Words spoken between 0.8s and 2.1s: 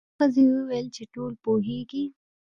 چې ټول پوهیږي.